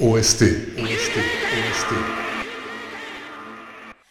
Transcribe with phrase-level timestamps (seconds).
[0.00, 0.42] OST,
[0.76, 1.18] OST,
[1.56, 1.94] OST.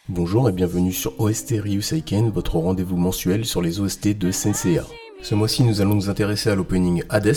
[0.08, 4.84] Bonjour et bienvenue sur OST Ryuseiken, votre rendez-vous mensuel sur les OST de Senseiya.
[5.20, 7.36] Ce mois-ci, nous allons nous intéresser à l'opening Hades,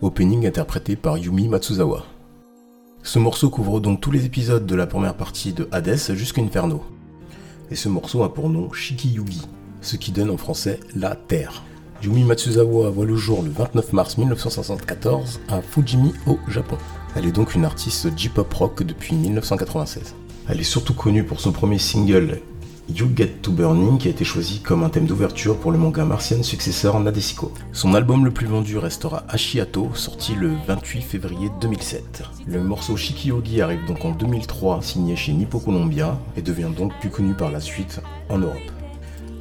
[0.00, 2.06] opening interprété par Yumi Matsuzawa.
[3.02, 6.82] Ce morceau couvre donc tous les épisodes de la première partie de Hades jusqu'à Inferno.
[7.70, 9.46] Et ce morceau a pour nom Shiki-Yugi,
[9.82, 11.64] ce qui donne en français la Terre.
[12.02, 16.78] Yumi Matsuzawa voit le jour le 29 mars 1974 à Fujimi au Japon.
[17.14, 20.14] Elle est donc une artiste J-pop rock depuis 1996.
[20.48, 22.40] Elle est surtout connue pour son premier single
[22.88, 26.04] You Get to Burning qui a été choisi comme un thème d'ouverture pour le manga
[26.06, 27.52] Martian successeur Nadesico.
[27.72, 32.22] Son album le plus vendu restera Ashiato, sorti le 28 février 2007.
[32.46, 37.10] Le morceau Shikiogi arrive donc en 2003, signé chez Nippo Columbia, et devient donc plus
[37.10, 38.79] connu par la suite en Europe.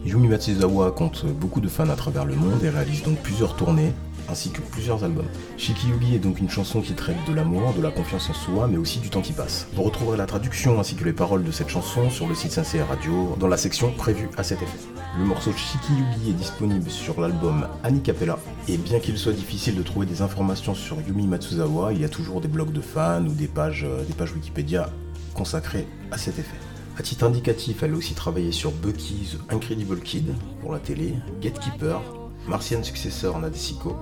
[0.05, 3.91] Yumi Matsuzawa compte beaucoup de fans à travers le monde et réalise donc plusieurs tournées,
[4.29, 5.27] ainsi que plusieurs albums.
[5.57, 8.77] Shikiyugi est donc une chanson qui traite de l'amour, de la confiance en soi, mais
[8.77, 9.67] aussi du temps qui passe.
[9.73, 12.81] Vous retrouverez la traduction ainsi que les paroles de cette chanson sur le site Sensei
[12.81, 14.77] Radio dans la section prévue à cet effet.
[15.17, 18.39] Le morceau Shikiyugi est disponible sur l'album Anikapella,
[18.69, 22.09] et bien qu'il soit difficile de trouver des informations sur Yumi Matsuzawa, il y a
[22.09, 24.89] toujours des blogs de fans ou des pages, euh, des pages Wikipédia
[25.33, 26.57] consacrées à cet effet.
[26.99, 32.01] À titre indicatif, elle a aussi travaillé sur Bucky's Incredible Kid pour la télé, Gatekeeper,
[32.45, 33.95] Martian Successor Nadesico,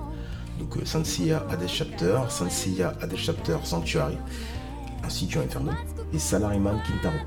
[0.58, 4.18] donc euh, Sanseiya Hades Chapter, Sanseiya Hades Chapter Sanctuary,
[5.04, 5.70] ainsi que Inferno,
[6.12, 7.18] et Salaryman Kintaro.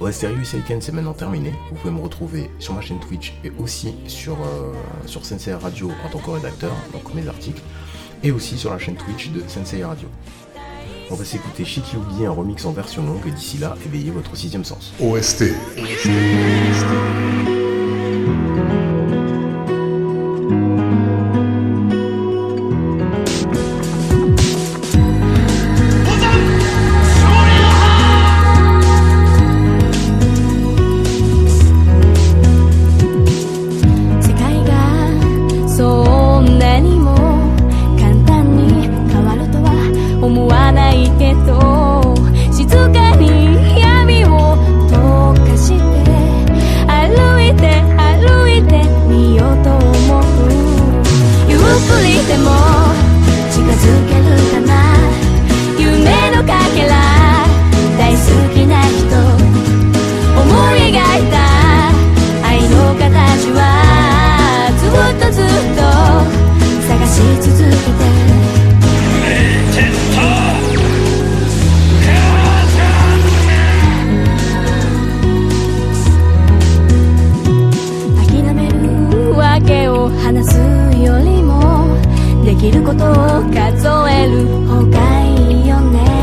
[0.00, 1.52] OSTRU Seiken c'est maintenant terminé.
[1.70, 4.72] Vous pouvez me retrouver sur ma chaîne Twitch et aussi sur, euh,
[5.06, 7.62] sur Sensei Radio en tant que rédacteur, donc mes articles,
[8.22, 10.06] et aussi sur la chaîne Twitch de Sensei Radio.
[11.10, 14.64] On va s'écouter Shikiyugi, un remix en version longue, et d'ici là, éveillez votre sixième
[14.64, 14.92] sens.
[15.00, 15.44] OST.
[80.24, 81.98] 話すよりも
[82.46, 83.14] できることを
[83.52, 86.13] 数える方がいいよね。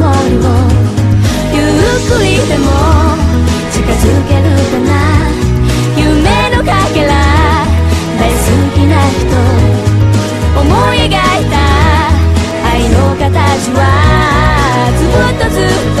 [0.00, 0.08] ゆっ
[2.08, 2.64] くりでも
[3.70, 4.90] 近づけるかな
[5.94, 7.12] 夢のかけら
[8.18, 8.38] 大好
[8.74, 9.28] きな人
[10.58, 11.12] 思い描い
[11.50, 11.54] た
[12.66, 13.28] 愛の形
[13.76, 13.78] は
[14.96, 16.00] ずっとずっと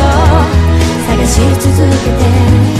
[1.06, 2.79] 探し続けて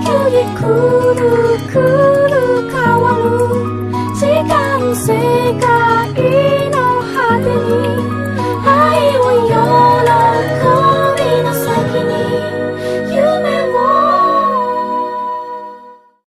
[0.00, 2.19] 曲に孤独